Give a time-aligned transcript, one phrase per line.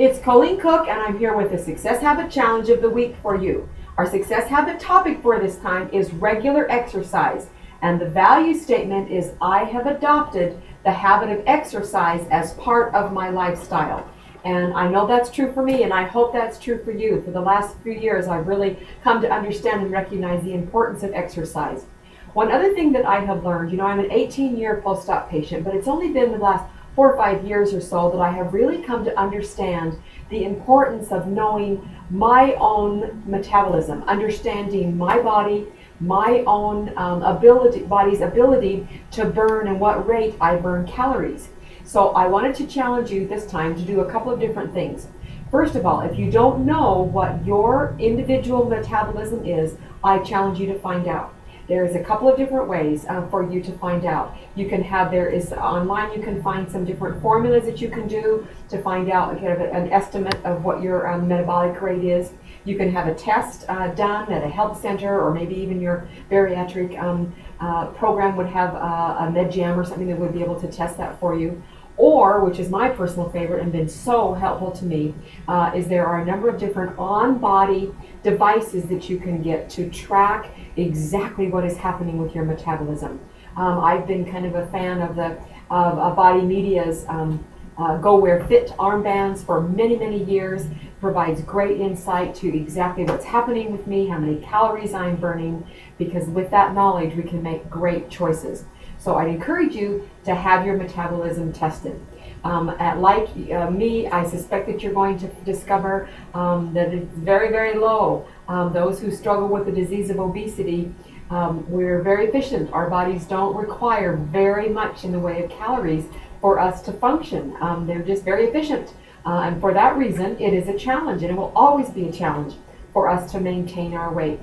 [0.00, 3.36] It's Colleen Cook, and I'm here with the Success Habit Challenge of the week for
[3.36, 3.68] you.
[3.98, 7.48] Our Success Habit topic for this time is regular exercise,
[7.82, 13.12] and the value statement is I have adopted the habit of exercise as part of
[13.12, 14.08] my lifestyle.
[14.46, 17.20] And I know that's true for me, and I hope that's true for you.
[17.20, 21.12] For the last few years, I've really come to understand and recognize the importance of
[21.12, 21.84] exercise.
[22.32, 25.28] One other thing that I have learned, you know, I'm an 18 year post op
[25.28, 26.64] patient, but it's only been the last
[26.94, 29.98] four or five years or so that I have really come to understand
[30.28, 35.66] the importance of knowing my own metabolism, understanding my body,
[36.00, 41.50] my own um, ability, body's ability to burn and what rate I burn calories.
[41.84, 45.08] So I wanted to challenge you this time to do a couple of different things.
[45.50, 50.66] First of all, if you don't know what your individual metabolism is, I challenge you
[50.66, 51.34] to find out.
[51.70, 54.36] There's a couple of different ways uh, for you to find out.
[54.56, 58.08] You can have, there is online, you can find some different formulas that you can
[58.08, 62.32] do to find out kind of an estimate of what your um, metabolic rate is.
[62.64, 66.08] You can have a test uh, done at a health center or maybe even your
[66.28, 70.58] bariatric um, uh, program would have uh, a MedGem or something that would be able
[70.60, 71.62] to test that for you.
[71.96, 75.14] Or, which is my personal favorite and been so helpful to me,
[75.46, 79.70] uh, is there are a number of different on body devices that you can get
[79.70, 83.20] to track exactly what is happening with your metabolism.
[83.56, 85.38] Um, I've been kind of a fan of the
[85.70, 87.44] of, of BodyMedia's um,
[87.78, 90.66] uh, GoWear Fit armbands for many, many years.
[91.00, 96.28] Provides great insight to exactly what's happening with me, how many calories I'm burning, because
[96.28, 98.64] with that knowledge, we can make great choices.
[99.00, 101.98] So I'd encourage you to have your metabolism tested.
[102.44, 107.12] Um, at, like uh, me, I suspect that you're going to discover um, that it's
[107.16, 108.26] very, very low.
[108.46, 110.92] Um, those who struggle with the disease of obesity,
[111.30, 112.72] um, we're very efficient.
[112.72, 116.04] Our bodies don't require very much in the way of calories
[116.40, 117.56] for us to function.
[117.60, 118.94] Um, they're just very efficient.
[119.24, 122.12] Uh, and for that reason, it is a challenge, and it will always be a
[122.12, 122.54] challenge
[122.92, 124.40] for us to maintain our weight.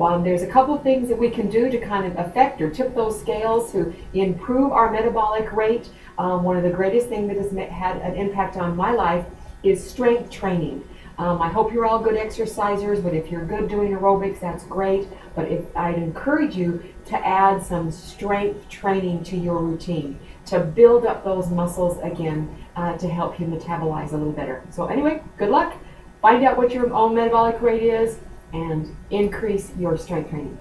[0.00, 2.70] Um, there's a couple of things that we can do to kind of affect or
[2.70, 5.90] tip those scales to improve our metabolic rate.
[6.18, 9.26] Um, one of the greatest things that has had an impact on my life
[9.62, 10.86] is strength training.
[11.18, 15.06] Um, I hope you're all good exercisers, but if you're good doing aerobics, that's great.
[15.34, 21.04] But if I'd encourage you to add some strength training to your routine to build
[21.04, 24.62] up those muscles again uh, to help you metabolize a little better.
[24.70, 25.76] So anyway, good luck.
[26.22, 28.18] Find out what your own metabolic rate is
[28.52, 30.58] and increase your strength training.